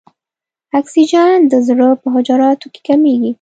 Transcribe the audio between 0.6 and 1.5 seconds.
اکسیجن